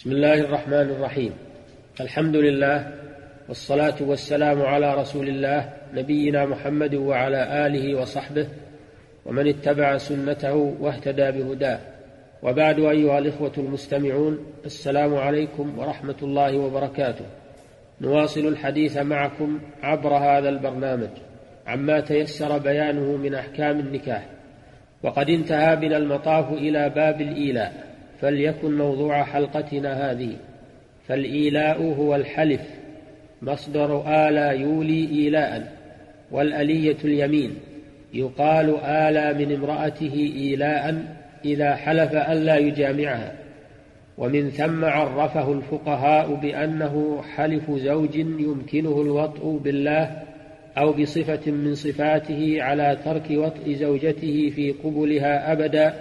بسم 0.00 0.12
الله 0.12 0.40
الرحمن 0.40 0.90
الرحيم. 0.90 1.32
الحمد 2.00 2.36
لله 2.36 2.92
والصلاة 3.48 3.94
والسلام 4.00 4.62
على 4.62 4.94
رسول 4.94 5.28
الله 5.28 5.68
نبينا 5.94 6.46
محمد 6.46 6.94
وعلى 6.94 7.66
آله 7.66 8.00
وصحبه 8.00 8.46
ومن 9.26 9.48
اتبع 9.48 9.96
سنته 9.96 10.54
واهتدى 10.54 11.30
بهداه. 11.30 11.78
وبعد 12.42 12.80
أيها 12.80 13.18
الإخوة 13.18 13.52
المستمعون 13.58 14.38
السلام 14.64 15.14
عليكم 15.14 15.78
ورحمة 15.78 16.16
الله 16.22 16.56
وبركاته. 16.56 17.26
نواصل 18.00 18.46
الحديث 18.48 18.96
معكم 18.96 19.60
عبر 19.82 20.14
هذا 20.14 20.48
البرنامج 20.48 21.10
عما 21.66 22.00
تيسر 22.00 22.58
بيانه 22.58 23.16
من 23.16 23.34
أحكام 23.34 23.80
النكاح. 23.80 24.26
وقد 25.02 25.30
انتهى 25.30 25.76
بنا 25.76 25.96
المطاف 25.96 26.52
إلى 26.52 26.88
باب 26.88 27.20
الإيلاء. 27.20 27.89
فليكن 28.20 28.78
موضوع 28.78 29.22
حلقتنا 29.22 30.10
هذه. 30.10 30.36
فالإيلاء 31.08 31.82
هو 31.82 32.14
الحلف 32.14 32.60
مصدر 33.42 34.02
آلى 34.06 34.60
يولي 34.60 35.08
إيلاء 35.08 35.72
والألية 36.30 36.96
اليمين. 37.04 37.54
يقال 38.14 38.76
آلى 38.84 39.46
من 39.46 39.54
امرأته 39.54 40.32
إيلاء 40.36 41.04
إذا 41.44 41.74
حلف 41.74 42.14
ألا 42.14 42.56
يجامعها. 42.56 43.32
ومن 44.18 44.50
ثم 44.50 44.84
عرفه 44.84 45.52
الفقهاء 45.52 46.34
بأنه 46.34 47.22
حلف 47.36 47.70
زوج 47.70 48.16
يمكنه 48.16 49.02
الوطء 49.02 49.60
بالله 49.64 50.22
أو 50.78 50.92
بصفة 50.92 51.50
من 51.50 51.74
صفاته 51.74 52.62
على 52.62 52.98
ترك 53.04 53.30
وطء 53.30 53.72
زوجته 53.72 54.52
في 54.54 54.72
قبلها 54.84 55.52
أبدا 55.52 55.94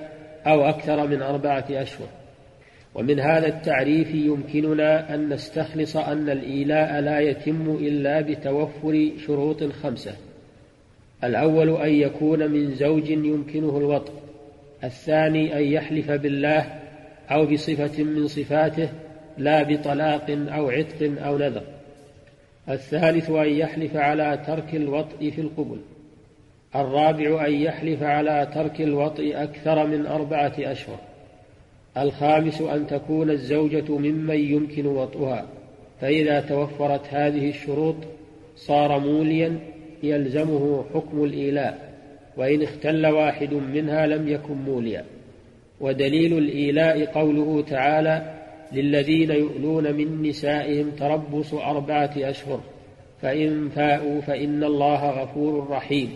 أو 0.48 0.70
أكثر 0.70 1.08
من 1.08 1.22
أربعة 1.22 1.66
أشهر. 1.70 2.08
ومن 2.96 3.20
هذا 3.20 3.48
التعريف 3.48 4.16
يمكننا 4.16 5.16
أن 5.16 5.30
نستخلص 5.30 5.98
أن 5.98 6.30
الإيلاء 6.30 7.00
لا 7.00 7.20
يتم 7.20 7.78
إلا 7.82 8.22
بتوفر 8.22 9.10
شروط 9.26 9.64
خمسة. 9.64 10.16
الأول 11.24 11.82
أن 11.82 11.94
يكون 11.94 12.52
من 12.52 12.76
زوج 12.76 13.10
يمكنه 13.10 13.78
الوطء. 13.78 14.14
الثاني 14.84 15.58
أن 15.58 15.64
يحلف 15.64 16.12
بالله 16.12 16.80
أو 17.32 17.46
بصفة 17.46 18.04
من 18.04 18.28
صفاته 18.28 18.90
لا 19.38 19.64
بطلاق 19.64 20.26
أو 20.30 20.70
عتق 20.70 21.24
أو 21.26 21.38
نذر. 21.38 21.64
الثالث 22.70 23.30
أن 23.30 23.50
يحلف 23.50 23.96
على 23.96 24.44
ترك 24.48 24.76
الوطء 24.76 25.30
في 25.30 25.42
القبل. 25.42 25.78
الرابع 26.76 27.46
أن 27.48 27.54
يحلف 27.54 28.04
على 28.04 28.48
ترك 28.54 28.82
الوطء 28.82 29.44
أكثر 29.44 29.88
من 29.88 30.06
أربعة 30.06 30.54
أشهر. 30.60 31.09
الخامس 31.98 32.62
أن 32.62 32.88
تكون 32.88 33.30
الزوجة 33.30 33.98
ممن 33.98 34.36
يمكن 34.36 34.86
وطئها 34.86 35.46
فإذا 36.02 36.42
توفرت 36.42 37.02
هذه 37.10 37.50
الشروط 37.50 37.96
صار 38.56 39.00
موليا 39.00 39.60
يلزمه 40.04 40.84
حكم 40.94 41.24
الإيلاء 41.24 41.90
وإن 42.38 42.64
اختل 42.64 43.08
واحد 43.08 43.54
منها 43.54 44.08
لم 44.08 44.28
يكن 44.28 44.54
موليا. 44.54 45.06
ودليل 45.82 46.38
الإيلاء 46.38 47.06
قوله 47.06 47.62
تعالى 47.62 48.34
للذين 48.72 49.32
يؤلون 49.32 49.94
من 49.94 50.30
نسائهم 50.30 50.92
تربص 50.92 51.54
أربعة 51.54 52.12
أشهر 52.18 52.62
فإن 53.22 53.70
فاءوا 53.70 54.22
فإن 54.22 54.64
الله 54.64 55.10
غفور 55.10 55.68
رحيم 55.70 56.10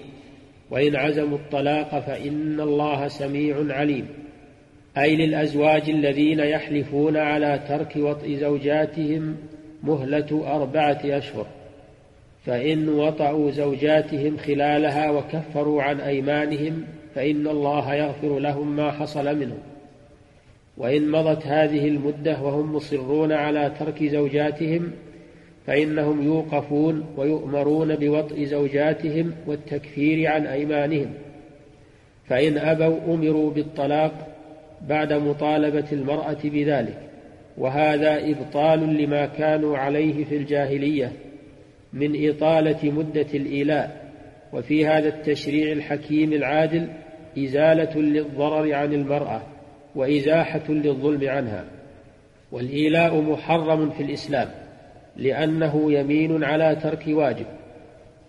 وإن 0.72 0.96
عزموا 0.96 1.38
الطلاق 1.38 2.00
فإن 2.00 2.60
الله 2.60 3.08
سميع 3.08 3.56
عليم. 3.70 4.08
أي 4.98 5.16
للأزواج 5.16 5.90
الذين 5.90 6.40
يحلفون 6.40 7.18
على 7.18 7.60
ترك 7.68 7.96
وطء 7.96 8.36
زوجاتهم 8.36 9.38
مهلة 9.84 10.56
أربعة 10.56 11.00
أشهر 11.06 11.46
فإن 12.46 12.90
وطأوا 12.90 13.52
زوجاتهم 13.52 14.38
خلالها 14.38 15.10
وكفروا 15.10 15.84
عن 15.84 16.00
أيمانهم 16.00 16.84
فإن 17.16 17.48
الله 17.48 17.94
يغفر 17.94 18.40
لهم 18.40 18.76
ما 18.76 18.92
حصل 18.92 19.40
منهم. 19.40 19.60
وإن 20.78 21.10
مضت 21.12 21.48
هذه 21.48 21.88
المدة 21.88 22.42
وهم 22.42 22.76
مصرون 22.76 23.32
على 23.32 23.72
ترك 23.80 24.04
زوجاتهم 24.04 24.92
فإنهم 25.68 26.24
يوقفون 26.24 27.06
ويؤمرون 27.18 27.96
بوطء 27.96 28.44
زوجاتهم 28.44 29.34
والتكفير 29.48 30.32
عن 30.32 30.48
أيمانهم 30.48 31.14
فإن 32.28 32.58
أبوا 32.58 33.14
أمروا 33.14 33.52
بالطلاق 33.52 34.33
بعد 34.90 35.14
مطالبة 35.14 35.86
المرأة 35.92 36.38
بذلك 36.44 36.98
وهذا 37.58 38.30
إبطال 38.30 38.80
لما 38.80 39.26
كانوا 39.26 39.78
عليه 39.78 40.26
في 40.26 40.38
الجاهلية 40.38 41.12
من 41.94 42.30
إطالة 42.30 42.92
مدة 42.92 43.28
الإيلاء 43.34 44.12
وفي 44.54 44.88
هذا 44.88 45.08
التشريع 45.08 45.72
الحكيم 45.72 46.34
العادل 46.34 46.88
إزالة 47.38 48.02
للضرر 48.02 48.74
عن 48.74 48.94
المرأة 48.94 49.42
وإزاحة 49.96 50.64
للظلم 50.70 51.30
عنها. 51.30 51.66
والإيلاء 52.52 53.22
محرم 53.22 53.90
في 53.90 54.04
الإسلام 54.04 54.50
لأنه 55.18 55.92
يمين 55.94 56.44
على 56.44 56.76
ترك 56.76 57.04
واجب 57.08 57.46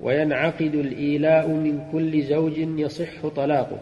وينعقد 0.00 0.74
الإيلاء 0.74 1.48
من 1.48 1.90
كل 1.92 2.22
زوج 2.22 2.58
يصح 2.58 3.26
طلاقه. 3.36 3.78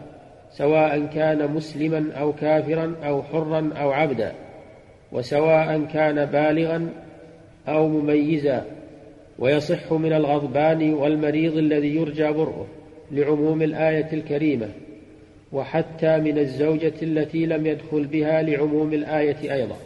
سواء 0.57 1.05
كان 1.05 1.51
مسلما 1.51 2.11
أو 2.19 2.33
كافرا 2.33 2.95
أو 3.03 3.23
حرا 3.23 3.69
أو 3.77 3.91
عبدا 3.91 4.33
وسواء 5.11 5.85
كان 5.93 6.25
بالغا 6.25 6.89
أو 7.67 7.87
مميزا 7.87 8.65
ويصح 9.39 9.93
من 9.93 10.13
الغضبان 10.13 10.93
والمريض 10.93 11.57
الذي 11.57 11.95
يرجى 11.95 12.31
برؤه 12.31 12.67
لعموم 13.11 13.61
الآية 13.61 14.13
الكريمة 14.13 14.69
وحتى 15.51 16.17
من 16.17 16.37
الزوجة 16.37 16.93
التي 17.01 17.45
لم 17.45 17.65
يدخل 17.65 18.05
بها 18.05 18.41
لعموم 18.41 18.93
الآية 18.93 19.53
أيضا. 19.53 19.77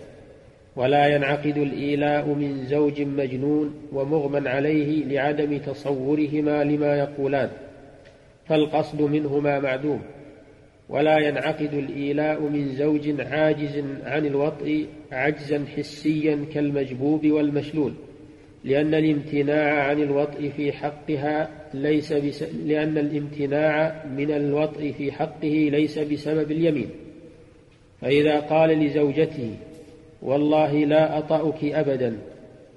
ولا 0.76 1.08
ينعقد 1.08 1.58
الإيلاء 1.58 2.28
من 2.28 2.66
زوج 2.66 3.02
مجنون 3.02 3.74
ومغمى 3.94 4.50
عليه 4.50 5.06
لعدم 5.06 5.58
تصورهما 5.58 6.64
لما 6.64 6.96
يقولان 6.96 7.50
فالقصد 8.46 9.02
منهما 9.02 9.60
معدوم. 9.60 10.02
ولا 10.90 11.20
ينعقد 11.20 11.74
الإيلاء 11.74 12.42
من 12.42 12.76
زوج 12.76 13.22
عاجز 13.22 13.84
عن 14.04 14.26
الوطء 14.26 14.86
عجزا 15.12 15.66
حسيا 15.76 16.46
كالمجبوب 16.54 17.28
والمشلول 17.28 17.94
لأن 18.64 18.94
الامتناع 18.94 19.84
عن 19.84 20.02
الوطء 20.02 20.50
في 20.50 20.72
حقها 20.72 21.50
ليس 21.74 22.14
بس... 22.14 22.44
لأن 22.44 22.98
الامتناع 22.98 24.06
من 24.06 24.32
الوطء 24.32 24.92
في 24.92 25.12
حقه 25.12 25.70
ليس 25.72 26.00
بسبب 26.00 26.52
اليمين. 26.52 26.90
فإذا 28.02 28.40
قال 28.40 28.70
لزوجته 28.70 29.56
والله 30.22 30.86
لا 30.86 31.18
أطأك 31.18 31.64
أبدا 31.64 32.18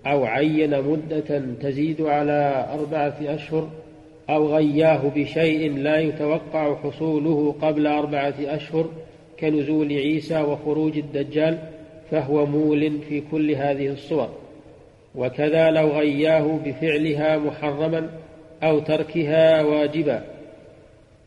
أو 0.07 0.25
عين 0.25 0.83
مدة 0.83 1.43
تزيد 1.63 2.01
على 2.01 2.69
أربعة 2.73 3.17
أشهر 3.21 3.71
أو 4.31 4.55
غياه 4.55 5.01
بشيء 5.17 5.77
لا 5.77 5.99
يتوقع 5.99 6.75
حصوله 6.75 7.55
قبل 7.63 7.87
أربعة 7.87 8.35
أشهر 8.41 8.87
كنزول 9.41 9.93
عيسى 9.93 10.41
وخروج 10.41 10.99
الدجال 10.99 11.59
فهو 12.11 12.47
مول 12.47 12.99
في 13.09 13.23
كل 13.31 13.51
هذه 13.51 13.89
الصور. 13.89 14.29
وكذا 15.15 15.71
لو 15.71 15.89
غياه 15.89 16.59
بفعلها 16.65 17.39
محرما 17.39 18.11
أو 18.63 18.79
تركها 18.79 19.63
واجبا. 19.63 20.25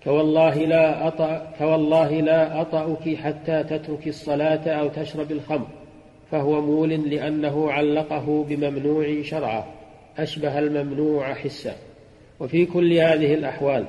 فوالله 0.02 0.56
لا 0.56 1.08
أطأ 1.08 1.52
فوالله 1.60 2.22
لا 2.22 2.62
أطأك 2.62 3.16
حتى 3.16 3.64
تترك 3.64 4.08
الصلاة 4.08 4.70
أو 4.70 4.88
تشرب 4.88 5.32
الخمر. 5.32 5.68
فهو 6.32 6.62
مول 6.62 6.90
لأنه 6.90 7.72
علقه 7.72 8.46
بممنوع 8.50 9.22
شرعا 9.22 9.66
أشبه 10.18 10.60
الممنوع 10.60 11.34
حسا. 11.34 11.76
وفي 12.40 12.66
كل 12.66 12.94
هذه 12.94 13.34
الأحوال 13.34 13.86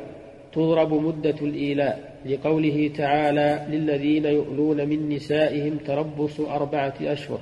تضرب 0.53 0.95
مدة 0.95 1.37
الإيلاء 1.43 2.15
لقوله 2.27 2.91
تعالى 2.97 3.67
للذين 3.71 4.25
يؤلون 4.25 4.89
من 4.89 5.09
نسائهم 5.09 5.79
تربص 5.79 6.41
أربعة 6.41 6.95
أشهر. 7.01 7.41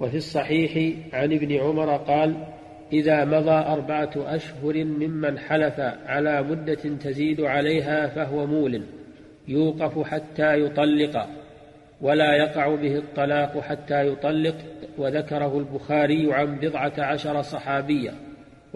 وفي 0.00 0.16
الصحيح 0.16 0.96
عن 1.12 1.32
ابن 1.32 1.52
عمر 1.56 1.96
قال 1.96 2.34
إذا 2.92 3.24
مضى 3.24 3.50
أربعة 3.50 4.10
أشهر 4.16 4.84
ممن 4.84 5.38
حلف 5.38 5.80
على 6.06 6.42
مدة 6.42 6.74
تزيد 6.74 7.40
عليها 7.40 8.06
فهو 8.06 8.46
مول 8.46 8.82
يوقف 9.48 9.98
حتى 9.98 10.60
يطلق 10.60 11.26
ولا 12.00 12.34
يقع 12.36 12.74
به 12.74 12.96
الطلاق 12.96 13.60
حتى 13.60 14.06
يطلق. 14.08 14.56
وذكره 14.98 15.58
البخاري 15.58 16.34
عن 16.34 16.56
بضعة 16.56 16.92
عشر 16.98 17.42
صحابية. 17.42 18.25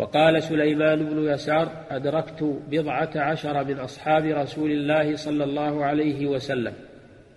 وقال 0.01 0.43
سليمان 0.43 1.05
بن 1.05 1.33
يسار 1.33 1.73
أدركت 1.91 2.59
بضعة 2.71 3.11
عشر 3.17 3.65
من 3.65 3.79
أصحاب 3.79 4.25
رسول 4.25 4.71
الله 4.71 5.17
صلى 5.17 5.45
الله 5.45 5.85
عليه 5.85 6.27
وسلم 6.27 6.73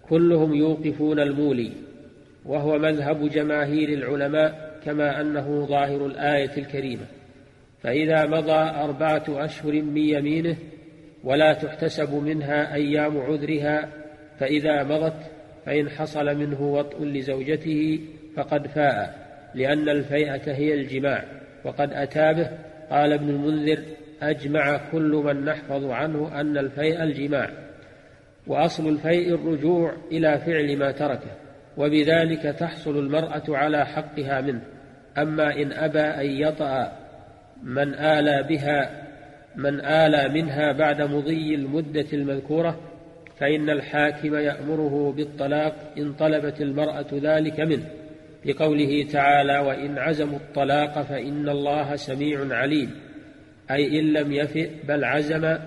كلهم 0.10 0.54
يوقفون 0.54 1.19
المولي 1.19 1.71
وهو 2.45 2.77
مذهب 2.77 3.30
جماهير 3.30 3.89
العلماء 3.89 4.80
كما 4.86 5.21
أنه 5.21 5.65
ظاهر 5.65 6.06
الآية 6.06 6.57
الكريمة. 6.57 7.06
فإذا 7.81 8.25
مضى 8.25 8.80
أربعة 8.83 9.24
أشهر 9.30 9.71
من 9.71 9.98
يمينه 9.98 10.56
ولا 11.24 11.54
تحتسب 11.54 12.13
منها 12.13 12.74
أيام 12.74 13.18
عذرها 13.18 13.89
فإذا 14.39 14.83
مضت 14.83 15.31
فإن 15.65 15.89
حصل 15.89 16.36
منه 16.36 16.62
وطء 16.62 17.04
لزوجته 17.04 18.00
فقد 18.36 18.68
فاء 18.68 19.24
لأن 19.56 19.89
الفيئة 19.89 20.54
هي 20.54 20.74
الجماع. 20.74 21.43
وقد 21.63 21.94
أتى 21.94 22.33
به 22.33 22.50
قال 22.89 23.13
ابن 23.13 23.30
المنذر 23.30 23.80
أجمع 24.21 24.81
كل 24.92 25.21
من 25.25 25.45
نحفظ 25.45 25.86
عنه 25.86 26.42
أن 26.42 26.57
الفيء 26.57 27.04
الجماع 27.04 27.50
وأصل 28.48 28.88
الفيء 28.88 29.36
الرجوع 29.36 29.94
إلى 30.12 30.38
فعل 30.38 30.77
ما 30.77 30.92
تركه 30.92 31.31
وبذلك 31.77 32.42
تحصل 32.42 33.00
المرأة 33.00 33.44
على 33.50 33.86
حقها 33.86 34.42
منه. 34.42 34.62
أما 35.18 35.62
إن 35.62 35.71
أبى 35.71 36.00
أن 36.00 36.25
يطأ 36.25 36.92
من 37.63 37.94
آلى 37.94 38.44
بها 38.44 39.04
من 39.56 39.86
آلى 39.86 40.42
منها 40.42 40.71
بعد 40.71 41.01
مضي 41.01 41.56
المدة 41.56 42.06
المذكورة 42.13 42.80
فإن 43.39 43.69
الحاكم 43.69 44.36
يأمره 44.36 45.13
بالطلاق 45.18 45.94
إن 45.98 46.13
طلبت 46.13 46.62
المرأة 46.62 47.07
ذلك 47.13 47.60
منه. 47.60 47.86
لقوله 48.45 49.07
تعالى 49.12 49.60
وإن 49.60 49.98
عزموا 49.98 50.38
الطلاق 50.38 51.01
فإن 51.01 51.50
الله 51.50 51.95
سميع 51.95 52.56
عليم. 52.56 52.92
أي 53.72 54.00
إن 54.00 54.13
لم 54.13 54.31
يفئ 54.31 54.69
بل 54.88 55.04
عزم 55.04 55.57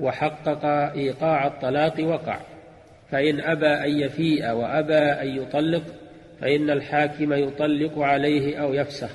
وحقق 0.00 0.64
إيقاع 0.94 1.46
الطلاق 1.46 2.00
وقع. 2.00 2.40
فإن 3.10 3.40
أبى 3.40 3.66
أن 3.66 3.98
يفيء 3.98 4.50
وأبى 4.50 4.94
أن 4.94 5.28
يطلق 5.42 5.82
فإن 6.40 6.70
الحاكم 6.70 7.32
يطلق 7.32 7.98
عليه 7.98 8.56
أو 8.56 8.74
يفسخ 8.74 9.10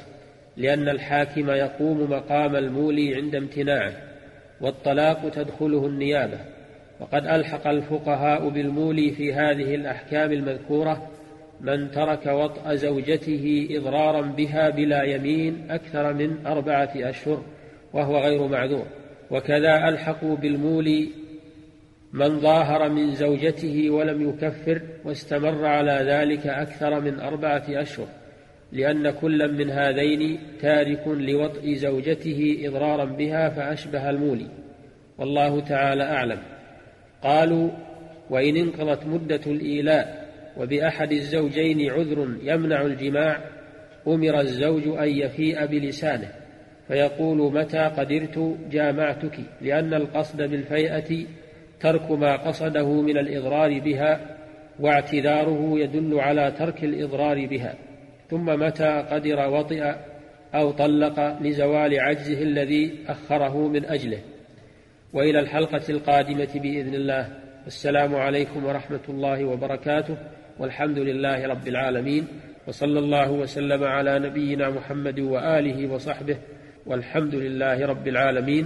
لأن 0.58 0.90
الحاكم 0.90 1.50
يقوم 1.50 2.12
مقام 2.12 2.56
المولي 2.56 3.16
عند 3.16 3.36
امتناعه 3.36 3.94
والطلاق 4.62 5.30
تدخله 5.30 5.86
النيابة. 5.86 6.38
وقد 7.00 7.26
ألحق 7.26 7.68
الفقهاء 7.68 8.50
بالمولي 8.50 9.12
في 9.12 9.34
هذه 9.34 9.76
الأحكام 9.76 10.32
المذكورة 10.32 11.10
من 11.62 11.92
ترك 11.92 12.26
وطأ 12.26 12.76
زوجته 12.76 13.68
إضرارا 13.72 14.22
بها 14.22 14.70
بلا 14.70 15.04
يمين 15.04 15.72
أكثر 15.72 16.14
من 16.14 16.46
أربعة 16.46 16.92
أشهر 16.96 17.44
وهو 17.94 18.18
غير 18.18 18.48
معذور. 18.48 18.86
وكذا 19.32 19.90
ألحقوا 19.90 20.36
بالمولي 20.36 21.10
من 22.14 22.40
ظاهر 22.40 22.90
من 22.90 23.16
زوجته 23.16 23.90
ولم 23.90 24.30
يكفر 24.30 24.82
واستمر 25.06 25.66
على 25.66 25.92
ذلك 25.92 26.48
أكثر 26.48 27.00
من 27.00 27.20
أربعة 27.20 27.64
أشهر 27.70 28.08
لأن 28.72 29.10
كلا 29.10 29.48
من 29.48 29.70
هذين 29.70 30.40
تارك 30.62 31.08
لوطئ 31.08 31.76
زوجته 31.76 32.58
إضرارا 32.64 33.06
بها 33.06 33.50
فأشبه 33.50 34.10
المولي 34.10 34.48
والله 35.18 35.60
تعالى 35.60 36.04
أعلم. 36.04 36.40
قالوا 37.24 37.70
وإن 38.30 38.58
انقضت 38.58 39.06
مدة 39.06 39.42
الإيلاء 39.48 40.29
وبأحد 40.58 41.12
الزوجين 41.12 41.92
عذر 41.92 42.28
يمنع 42.44 42.82
الجماع 42.82 43.40
أمر 44.08 44.40
الزوج 44.40 44.88
أن 44.88 45.10
يفيء 45.10 45.66
بلسانه 45.66 46.32
فيقول 46.88 47.54
متى 47.54 47.78
قدرت؟ 47.78 48.58
جامعتك 48.72 49.40
لأن 49.62 49.94
القصد 49.94 50.42
بالفيئة 50.42 51.26
ترك 51.80 52.12
ما 52.12 52.36
قصده 52.36 53.02
من 53.02 53.18
الإضرار 53.18 53.80
بها 53.80 54.38
واعتذاره 54.80 55.80
يدل 55.80 56.20
على 56.20 56.52
ترك 56.52 56.84
الإضرار 56.84 57.46
بها 57.46 57.76
ثم 58.30 58.46
متى 58.46 59.06
قدر 59.12 59.50
وطئ 59.50 59.94
أو 60.56 60.72
طلق 60.72 61.42
لزوال 61.42 62.00
عجزه 62.00 62.42
الذي 62.42 62.98
أخره 63.08 63.68
من 63.68 63.86
أجله. 63.86 64.20
وإلى 65.14 65.40
الحلقة 65.40 65.82
القادمة 65.90 66.50
بإذن 66.56 66.94
الله. 66.94 67.30
السلام 67.68 68.16
عليكم 68.16 68.66
ورحمة 68.66 69.00
الله 69.10 69.46
وبركاته. 69.46 70.18
والحمد 70.60 71.00
لله 71.00 71.48
رب 71.48 71.68
العالمين 71.68 72.28
وصلى 72.68 73.00
الله 73.00 73.32
وسلم 73.32 73.84
على 73.84 74.20
نبينا 74.20 74.70
محمد 74.70 75.20
وآله 75.20 75.88
وصحبه 75.94 76.38
والحمد 76.86 77.36
لله 77.36 77.86
رب 77.86 78.08
العالمين. 78.08 78.66